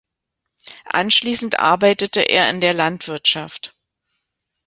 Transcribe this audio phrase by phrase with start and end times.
[0.89, 3.75] Anschließend arbeitete er in der Landwirtschaft.